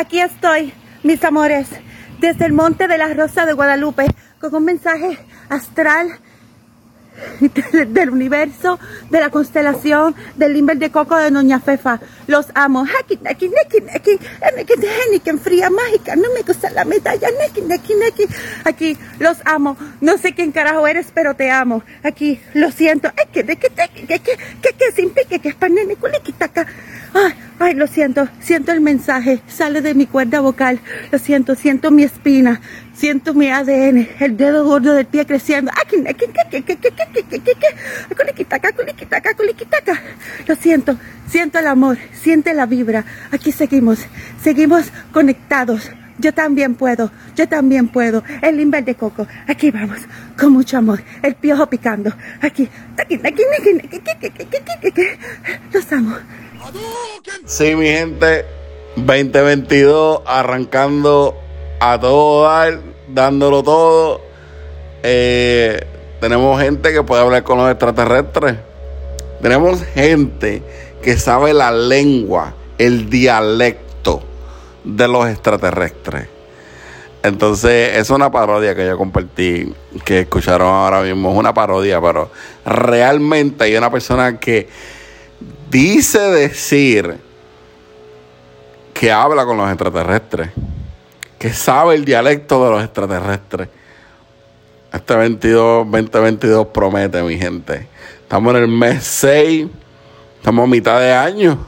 Aquí 0.00 0.18
estoy, 0.18 0.72
mis 1.02 1.22
amores, 1.24 1.68
desde 2.20 2.46
el 2.46 2.54
monte 2.54 2.88
de 2.88 2.96
la 2.96 3.12
Rosa 3.12 3.44
de 3.44 3.52
Guadalupe, 3.52 4.06
con 4.40 4.54
un 4.54 4.64
mensaje 4.64 5.18
astral 5.50 6.18
del 7.88 8.08
universo, 8.08 8.78
de 9.10 9.20
la 9.20 9.28
constelación, 9.28 10.14
del 10.36 10.54
limber 10.54 10.78
de 10.78 10.90
coco 10.90 11.18
de 11.18 11.30
Doña 11.30 11.60
Fefa. 11.60 12.00
Los 12.28 12.46
amo. 12.54 12.86
Aquí, 12.98 13.20
fría 15.38 15.68
mágica, 15.68 16.16
no 16.16 16.32
me 16.34 16.44
gusta 16.44 16.70
la 16.70 16.86
medalla, 16.86 17.28
aquí, 18.64 18.96
los 19.18 19.36
amo. 19.44 19.76
No 20.00 20.16
sé 20.16 20.34
quién 20.34 20.50
carajo 20.50 20.86
eres, 20.86 21.08
pero 21.12 21.34
te 21.34 21.50
amo. 21.50 21.82
Aquí, 22.02 22.40
lo 22.54 22.72
siento. 22.72 23.12
Que, 23.34 23.44
que, 23.44 23.56
que, 23.58 24.18
que, 25.42 25.60
Ay, 27.62 27.74
lo 27.74 27.86
siento, 27.86 28.26
siento 28.40 28.72
el 28.72 28.80
mensaje, 28.80 29.42
sale 29.46 29.82
de 29.82 29.92
mi 29.92 30.06
cuerda 30.06 30.40
vocal, 30.40 30.80
lo 31.12 31.18
siento, 31.18 31.54
siento 31.54 31.90
mi 31.90 32.04
espina, 32.04 32.58
siento 32.94 33.34
mi 33.34 33.50
ADN, 33.50 34.08
el 34.18 34.38
dedo 34.38 34.64
gordo 34.64 34.94
del 34.94 35.04
pie 35.04 35.26
creciendo. 35.26 35.70
Lo 40.46 40.54
siento, 40.54 40.96
siento 41.28 41.58
el 41.58 41.66
amor, 41.66 41.98
siente 42.14 42.54
la 42.54 42.64
vibra. 42.64 43.04
Aquí 43.30 43.52
seguimos, 43.52 43.98
seguimos 44.42 44.86
conectados. 45.12 45.90
Yo 46.18 46.32
también 46.32 46.76
puedo, 46.76 47.12
yo 47.36 47.46
también 47.46 47.88
puedo. 47.88 48.24
El 48.40 48.56
limber 48.56 48.86
de 48.86 48.94
coco, 48.94 49.26
aquí 49.46 49.70
vamos, 49.70 49.98
con 50.38 50.54
mucho 50.54 50.78
amor. 50.78 51.02
El 51.22 51.34
piojo 51.34 51.66
picando, 51.66 52.10
aquí, 52.40 52.70
los 55.74 55.92
amo. 55.92 56.16
Sí, 57.46 57.74
mi 57.74 57.86
gente, 57.86 58.44
2022 58.96 60.20
arrancando 60.26 61.36
a 61.80 61.98
todo 61.98 62.44
dar, 62.44 62.80
dándolo 63.08 63.62
todo. 63.62 64.20
Eh, 65.02 65.86
tenemos 66.20 66.60
gente 66.60 66.92
que 66.92 67.02
puede 67.02 67.22
hablar 67.22 67.42
con 67.42 67.58
los 67.58 67.70
extraterrestres. 67.70 68.56
Tenemos 69.42 69.82
gente 69.94 70.62
que 71.02 71.16
sabe 71.16 71.54
la 71.54 71.72
lengua, 71.72 72.54
el 72.78 73.08
dialecto 73.08 74.22
de 74.84 75.08
los 75.08 75.28
extraterrestres. 75.28 76.28
Entonces, 77.22 77.96
es 77.96 78.10
una 78.10 78.30
parodia 78.30 78.74
que 78.74 78.86
yo 78.86 78.96
compartí, 78.96 79.74
que 80.04 80.20
escucharon 80.20 80.68
ahora 80.68 81.02
mismo. 81.02 81.30
Es 81.32 81.36
una 81.36 81.52
parodia, 81.52 82.00
pero 82.00 82.30
realmente 82.64 83.64
hay 83.64 83.76
una 83.76 83.90
persona 83.90 84.38
que 84.38 84.68
dice 85.70 86.18
decir 86.18 87.18
que 88.92 89.12
habla 89.12 89.46
con 89.46 89.56
los 89.56 89.68
extraterrestres, 89.68 90.50
que 91.38 91.52
sabe 91.52 91.94
el 91.94 92.04
dialecto 92.04 92.64
de 92.64 92.70
los 92.70 92.84
extraterrestres. 92.84 93.68
Este 94.92 95.14
22, 95.14 95.90
2022 95.90 96.66
promete, 96.66 97.22
mi 97.22 97.38
gente. 97.38 97.88
Estamos 98.22 98.54
en 98.54 98.62
el 98.62 98.68
mes 98.68 99.04
6, 99.04 99.68
estamos 100.36 100.64
a 100.64 100.66
mitad 100.66 101.00
de 101.00 101.12
año. 101.12 101.58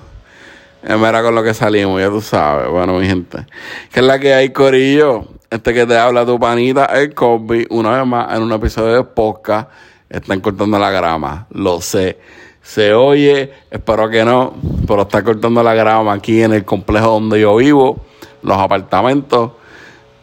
Mira 0.83 1.23
con 1.23 1.35
lo 1.35 1.45
que 1.45 1.55
salimos, 1.55 2.01
ya 2.01 2.09
tú 2.09 2.21
sabes. 2.21 2.69
Bueno, 2.69 2.99
mi 2.99 3.07
gente. 3.07 3.47
¿Qué 3.93 4.01
es 4.01 4.07
la 4.07 4.19
que 4.19 4.35
hay, 4.35 4.51
Corillo? 4.51 5.29
Este 5.49 5.73
que 5.73 5.87
te 5.87 5.97
habla 5.97 6.27
tu 6.27 6.41
panita, 6.41 6.87
el 6.87 7.15
Kobe, 7.15 7.67
una 7.71 7.99
vez 7.99 8.07
más 8.07 8.35
en 8.35 8.43
un 8.43 8.53
episodio 8.53 8.95
de 8.95 9.05
podcast. 9.05 9.71
Están 10.11 10.41
cortando 10.41 10.79
la 10.79 10.91
grama, 10.91 11.47
lo 11.51 11.81
sé 11.81 12.19
se 12.63 12.95
oye, 12.95 13.53
espero 13.71 14.09
que 14.09 14.25
no, 14.25 14.55
pero 14.87 15.03
está 15.03 15.23
cortando 15.23 15.63
la 15.63 15.75
grama 15.75 16.13
aquí 16.13 16.43
en 16.43 16.53
el 16.53 16.65
complejo 16.65 17.09
donde 17.09 17.41
yo 17.41 17.57
vivo, 17.57 18.01
los 18.43 18.57
apartamentos. 18.57 19.53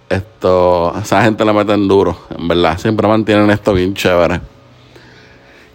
Esto, 0.10 0.98
esa 1.00 1.22
gente 1.22 1.46
le 1.46 1.54
meten 1.54 1.88
duro, 1.88 2.18
en 2.36 2.48
verdad, 2.48 2.80
siempre 2.80 3.08
mantienen 3.08 3.52
esto 3.52 3.74
bien 3.74 3.94
chévere. 3.94 4.42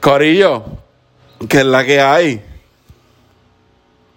Corillo, 0.01 0.65
¿qué 1.49 1.59
es 1.59 1.67
la 1.67 1.85
que 1.85 2.01
hay? 2.01 2.43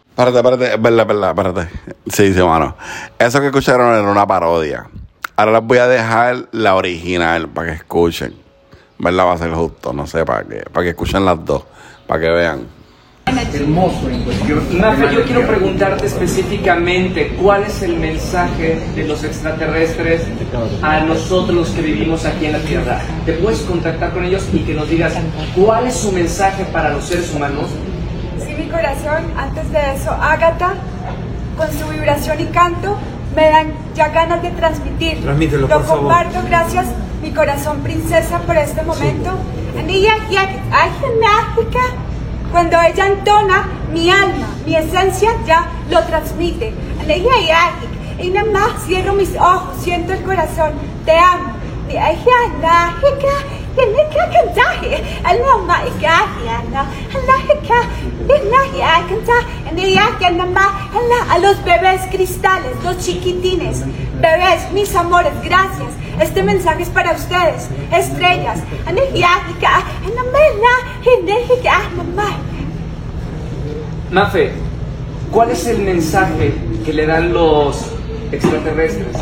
Espérate, 0.09 0.37
espérate, 0.37 0.73
es 0.73 0.81
verdad, 0.81 1.05
verdad, 1.05 1.29
espérate. 1.29 1.69
Sí, 2.07 2.33
sí, 2.33 2.41
mano. 2.41 2.75
Eso 3.19 3.39
que 3.39 3.47
escucharon 3.47 3.93
era 3.93 4.09
una 4.09 4.25
parodia. 4.25 4.87
Ahora 5.35 5.51
les 5.51 5.63
voy 5.63 5.77
a 5.77 5.87
dejar 5.87 6.47
la 6.51 6.73
original 6.73 7.47
para 7.49 7.67
que 7.67 7.73
escuchen. 7.75 8.33
¿Verdad? 8.97 9.27
Va 9.27 9.33
a 9.33 9.37
ser 9.37 9.51
justo, 9.51 9.93
no 9.93 10.07
sé, 10.07 10.25
para 10.25 10.43
que, 10.43 10.61
para 10.71 10.83
que 10.85 10.89
escuchen 10.89 11.23
las 11.23 11.45
dos 11.45 11.63
para 12.07 12.21
que 12.21 12.29
vean. 12.29 12.77
Hermoso. 13.53 14.07
Mafe, 14.79 15.13
yo 15.13 15.23
quiero 15.23 15.45
preguntarte 15.45 16.05
específicamente 16.05 17.35
cuál 17.41 17.63
es 17.63 17.81
el 17.81 17.97
mensaje 17.97 18.79
de 18.95 19.05
los 19.05 19.23
extraterrestres 19.23 20.21
a 20.81 21.01
nosotros 21.01 21.55
los 21.55 21.69
que 21.71 21.81
vivimos 21.81 22.25
aquí 22.25 22.45
en 22.45 22.53
la 22.53 22.59
Tierra. 22.59 23.01
¿Te 23.25 23.33
puedes 23.33 23.59
contactar 23.61 24.11
con 24.13 24.23
ellos 24.23 24.47
y 24.53 24.59
que 24.59 24.73
nos 24.73 24.89
digas 24.89 25.13
cuál 25.55 25.87
es 25.87 25.95
su 25.95 26.11
mensaje 26.13 26.63
para 26.71 26.91
los 26.93 27.05
seres 27.05 27.33
humanos? 27.33 27.65
Sí, 28.45 28.53
mi 28.53 28.69
corazón, 28.69 29.23
antes 29.35 29.71
de 29.71 29.93
eso, 29.95 30.11
Ágata, 30.11 30.75
con 31.57 31.67
su 31.73 31.87
vibración 31.89 32.39
y 32.39 32.45
canto, 32.45 32.97
me 33.35 33.49
dan 33.49 33.73
ya 33.93 34.07
ganas 34.09 34.41
de 34.41 34.51
transmitir. 34.51 35.21
Transmítelo, 35.21 35.67
Lo 35.67 35.83
comparto, 35.83 36.39
gracias, 36.47 36.85
mi 37.27 37.33
corazón 37.33 37.81
princesa, 37.81 38.39
por 38.39 38.55
este 38.55 38.81
momento. 38.83 39.31
Cuando 42.51 42.79
ella 42.81 43.07
entona, 43.07 43.67
mi 43.91 44.09
alma, 44.09 44.47
mi 44.65 44.75
esencia 44.75 45.31
ya 45.45 45.67
lo 45.89 46.01
transmite. 46.03 46.73
Y 48.19 48.29
nada 48.29 48.49
más 48.51 48.85
cierro 48.85 49.13
mis 49.13 49.35
ojos, 49.35 49.75
siento 49.81 50.13
el 50.13 50.23
corazón, 50.23 50.71
te 51.05 51.17
amo. 51.17 51.57
A 61.29 61.39
los 61.39 61.63
bebés 61.63 62.01
cristales, 62.09 62.71
los 62.83 62.97
chiquitines, 62.97 63.83
bebés, 64.19 64.71
mis 64.73 64.95
amores, 64.95 65.33
gracias. 65.43 65.89
Este 66.19 66.41
mensaje 66.41 66.83
es 66.83 66.89
para 66.89 67.11
ustedes, 67.11 67.69
estrellas. 67.91 68.59
Mafe, 74.11 74.53
¿cuál 75.31 75.51
es 75.51 75.67
el 75.67 75.79
mensaje 75.79 76.53
que 76.83 76.93
le 76.93 77.05
dan 77.05 77.33
los 77.33 77.91
extraterrestres? 78.31 79.17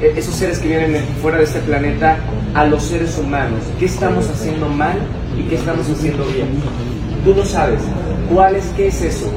E, 0.00 0.12
esos 0.16 0.34
seres 0.34 0.58
que 0.58 0.68
vienen 0.68 1.06
fuera 1.22 1.38
de 1.38 1.44
este 1.44 1.60
planeta 1.60 2.18
a 2.54 2.64
los 2.64 2.82
seres 2.82 3.18
humanos. 3.18 3.60
¿Qué 3.78 3.86
estamos 3.86 4.28
haciendo 4.28 4.68
mal 4.68 4.98
y 5.36 5.42
qué 5.44 5.56
estamos 5.56 5.88
haciendo 5.88 6.24
bien? 6.26 6.60
Tú 7.24 7.34
lo 7.34 7.44
sabes. 7.44 7.80
¿Cuál 8.32 8.56
es, 8.56 8.66
qué 8.76 8.88
es 8.88 9.02
eso? 9.02 9.30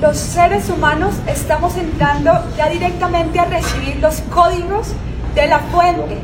Los 0.00 0.16
seres 0.16 0.70
humanos 0.70 1.14
estamos 1.26 1.76
entrando 1.76 2.32
ya 2.56 2.68
directamente 2.68 3.38
a 3.40 3.46
recibir 3.46 3.96
los 3.96 4.20
códigos 4.32 4.92
de 5.34 5.46
la 5.48 5.58
fuente. 5.58 6.18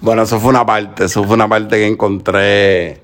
Bueno, 0.00 0.22
eso 0.22 0.38
fue 0.38 0.50
una 0.50 0.66
parte, 0.66 1.04
eso 1.04 1.24
fue 1.24 1.34
una 1.34 1.48
parte 1.48 1.76
que 1.76 1.86
encontré 1.86 3.03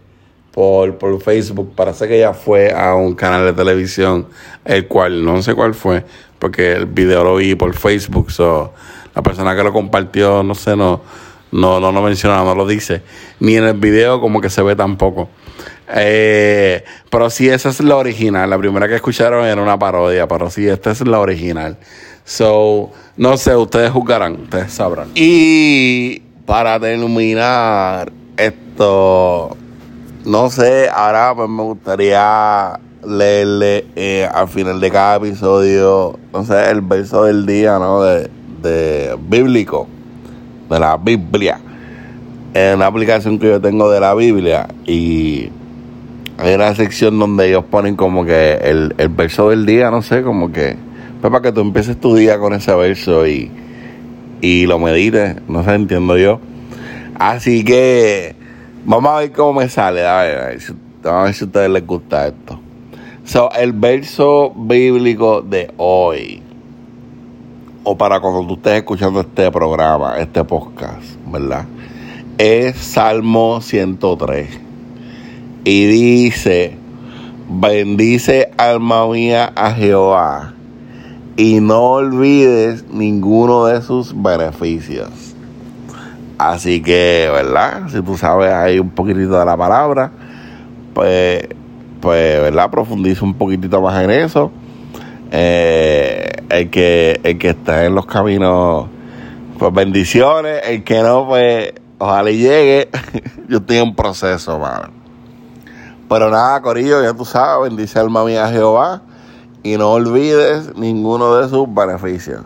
por, 0.52 0.98
por 0.98 1.20
Facebook. 1.20 1.74
Parece 1.74 2.08
que 2.08 2.16
ella 2.16 2.32
fue 2.32 2.72
a 2.72 2.94
un 2.94 3.14
canal 3.14 3.44
de 3.44 3.52
televisión, 3.52 4.26
el 4.64 4.86
cual 4.86 5.24
no 5.24 5.42
sé 5.42 5.54
cuál 5.54 5.74
fue, 5.74 6.04
porque 6.38 6.72
el 6.72 6.86
video 6.86 7.24
lo 7.24 7.36
vi 7.36 7.54
por 7.54 7.74
Facebook. 7.74 8.30
So, 8.30 8.72
la 9.14 9.22
persona 9.22 9.54
que 9.54 9.62
lo 9.62 9.72
compartió, 9.72 10.42
no 10.42 10.54
sé, 10.54 10.76
no, 10.76 11.00
no, 11.52 11.80
no 11.80 11.92
lo 11.92 12.02
menciona, 12.02 12.42
no 12.44 12.54
lo 12.54 12.66
dice. 12.66 13.02
Ni 13.38 13.56
en 13.56 13.64
el 13.64 13.74
video 13.74 14.20
como 14.20 14.40
que 14.40 14.50
se 14.50 14.62
ve 14.62 14.76
tampoco. 14.76 15.28
Eh, 15.92 16.84
pero 17.10 17.30
sí, 17.30 17.48
esa 17.48 17.70
es 17.70 17.80
la 17.80 17.96
original. 17.96 18.48
La 18.48 18.58
primera 18.58 18.88
que 18.88 18.94
escucharon 18.94 19.44
era 19.44 19.60
una 19.60 19.78
parodia, 19.78 20.28
pero 20.28 20.50
sí, 20.50 20.68
esta 20.68 20.90
es 20.90 21.00
la 21.06 21.18
original. 21.18 21.76
So, 22.24 22.92
no 23.16 23.36
sé, 23.36 23.56
ustedes 23.56 23.90
juzgarán, 23.90 24.42
ustedes 24.42 24.72
sabrán. 24.72 25.08
Y 25.14 26.20
para 26.46 26.78
terminar, 26.78 28.12
esto 28.36 29.56
no 30.24 30.50
sé, 30.50 30.88
ahora 30.88 31.34
pues 31.34 31.48
me 31.48 31.62
gustaría 31.62 32.78
leerle 33.06 33.86
eh, 33.96 34.28
al 34.32 34.48
final 34.48 34.80
de 34.80 34.90
cada 34.90 35.16
episodio, 35.16 36.18
no 36.32 36.44
sé, 36.44 36.70
el 36.70 36.82
verso 36.82 37.24
del 37.24 37.46
día, 37.46 37.78
¿no? 37.78 38.02
De, 38.02 38.30
de 38.62 39.16
bíblico, 39.28 39.88
de 40.68 40.78
la 40.78 40.96
Biblia. 40.96 41.60
En 42.52 42.76
una 42.76 42.86
aplicación 42.86 43.38
que 43.38 43.46
yo 43.46 43.60
tengo 43.60 43.90
de 43.90 44.00
la 44.00 44.14
Biblia 44.14 44.68
y 44.84 45.50
hay 46.36 46.54
una 46.54 46.74
sección 46.74 47.18
donde 47.18 47.48
ellos 47.48 47.64
ponen 47.70 47.96
como 47.96 48.24
que 48.24 48.54
el, 48.54 48.94
el 48.98 49.08
verso 49.08 49.50
del 49.50 49.66
día, 49.66 49.90
no 49.90 50.02
sé, 50.02 50.22
como 50.22 50.52
que, 50.52 50.76
pues 51.20 51.30
para 51.30 51.42
que 51.42 51.52
tú 51.52 51.60
empieces 51.60 51.98
tu 51.98 52.14
día 52.14 52.38
con 52.38 52.52
ese 52.52 52.74
verso 52.74 53.26
y, 53.26 53.50
y 54.40 54.66
lo 54.66 54.78
medites, 54.78 55.36
no 55.48 55.64
sé, 55.64 55.74
entiendo 55.74 56.18
yo. 56.18 56.40
Así 57.18 57.64
que 57.64 58.39
Vamos 58.84 59.12
a 59.12 59.18
ver 59.18 59.32
cómo 59.32 59.60
me 59.60 59.68
sale. 59.68 60.06
A 60.06 60.22
ver, 60.22 60.38
a 60.38 60.46
ver, 60.46 60.60
si, 60.60 60.72
a 61.04 61.22
ver 61.22 61.34
si 61.34 61.44
a 61.44 61.46
ustedes 61.46 61.70
les 61.70 61.86
gusta 61.86 62.28
esto. 62.28 62.58
So, 63.24 63.50
el 63.52 63.72
verso 63.72 64.52
bíblico 64.56 65.42
de 65.42 65.72
hoy, 65.76 66.42
o 67.84 67.96
para 67.96 68.20
cuando 68.20 68.46
tú 68.46 68.54
estés 68.54 68.78
escuchando 68.78 69.20
este 69.20 69.50
programa, 69.50 70.18
este 70.18 70.42
podcast, 70.44 71.16
¿verdad? 71.26 71.66
Es 72.38 72.76
Salmo 72.76 73.60
103. 73.60 74.48
Y 75.64 75.86
dice, 75.86 76.76
bendice 77.48 78.50
alma 78.56 79.06
mía 79.06 79.52
a 79.54 79.72
Jehová 79.72 80.54
y 81.36 81.60
no 81.60 81.92
olvides 81.92 82.84
ninguno 82.90 83.66
de 83.66 83.82
sus 83.82 84.14
beneficios. 84.20 85.29
Así 86.40 86.82
que, 86.82 87.28
¿verdad? 87.30 87.88
Si 87.90 88.00
tú 88.00 88.16
sabes 88.16 88.50
ahí 88.50 88.78
un 88.78 88.88
poquitito 88.88 89.38
de 89.38 89.44
la 89.44 89.58
palabra, 89.58 90.10
pues, 90.94 91.46
pues 92.00 92.40
¿verdad? 92.40 92.70
Profundiza 92.70 93.26
un 93.26 93.34
poquitito 93.34 93.82
más 93.82 94.02
en 94.02 94.10
eso. 94.10 94.50
Eh, 95.30 96.30
el, 96.48 96.70
que, 96.70 97.20
el 97.24 97.36
que 97.36 97.50
está 97.50 97.84
en 97.84 97.94
los 97.94 98.06
caminos, 98.06 98.86
pues 99.58 99.70
bendiciones. 99.74 100.62
El 100.66 100.82
que 100.82 101.02
no, 101.02 101.28
pues 101.28 101.74
ojalá 101.98 102.30
llegue. 102.30 102.88
Yo 103.50 103.58
estoy 103.58 103.76
en 103.76 103.94
proceso, 103.94 104.58
mano. 104.58 104.88
Pero 106.08 106.30
nada, 106.30 106.62
Corillo, 106.62 107.02
ya 107.02 107.12
tú 107.12 107.26
sabes, 107.26 107.68
bendice 107.68 107.98
alma 107.98 108.24
mía 108.24 108.48
Jehová 108.48 109.02
y 109.62 109.76
no 109.76 109.90
olvides 109.90 110.74
ninguno 110.74 111.36
de 111.36 111.50
sus 111.50 111.66
beneficios. 111.74 112.44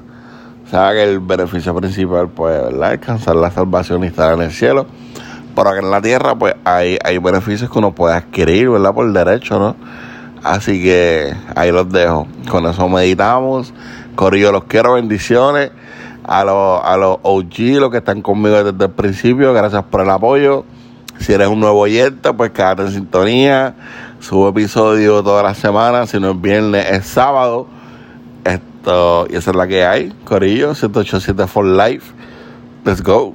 Sea 0.70 0.93
que 0.93 1.02
el 1.02 1.20
beneficio 1.20 1.75
principal, 1.75 2.28
pues, 2.28 2.61
¿verdad? 2.62 2.93
Alcanzar 2.93 3.37
la 3.37 3.50
salvación 3.50 4.05
y 4.05 4.08
estar 4.08 4.32
en 4.32 4.43
el 4.43 4.50
cielo. 4.50 4.87
Pero 5.55 5.69
acá 5.69 5.78
en 5.81 5.90
la 5.90 6.00
tierra, 6.00 6.34
pues, 6.34 6.55
hay, 6.64 6.99
hay 7.05 7.19
beneficios 7.19 7.70
que 7.70 7.78
uno 7.78 7.94
puede 7.94 8.16
adquirir, 8.16 8.70
¿verdad? 8.70 8.94
Por 8.94 9.12
derecho, 9.12 9.58
¿no? 9.58 9.76
Así 10.43 10.82
que 10.82 11.34
ahí 11.56 11.72
los 11.72 11.90
dejo. 11.90 12.26
Con 12.50 12.66
eso 12.66 12.88
meditamos. 12.88 13.72
Corillo, 14.14 14.52
los 14.52 14.64
quiero, 14.64 14.94
bendiciones. 14.94 15.70
A 16.26 16.44
los, 16.44 16.81
a 16.82 16.96
los 16.96 17.19
OG, 17.22 17.81
los 17.81 17.90
que 17.90 17.99
están 17.99 18.22
conmigo 18.22 18.62
desde 18.62 18.84
el 18.84 18.90
principio, 18.90 19.52
gracias 19.52 19.84
por 19.84 20.00
el 20.00 20.10
apoyo. 20.10 20.64
Si 21.19 21.32
eres 21.32 21.49
un 21.49 21.60
nuevo 21.60 21.81
oyente, 21.81 22.32
pues 22.32 22.50
quédate 22.50 22.82
en 22.82 22.93
sintonía. 22.93 23.75
Subo 24.20 24.49
episodio 24.49 25.22
toda 25.22 25.43
la 25.43 25.55
semana. 25.55 26.06
Si 26.06 26.19
no 26.19 26.31
es 26.31 26.40
viernes, 26.40 26.90
es 26.90 27.06
sábado. 27.06 27.67
Esto, 28.84 29.26
y 29.31 29.36
esa 29.36 29.50
es 29.52 29.56
la 29.56 29.66
que 29.66 29.82
hay. 29.82 30.12
Corillo, 30.26 30.75
187 30.75 31.46
for 31.46 31.64
life. 31.64 32.12
Let's 32.84 33.00
go. 33.00 33.34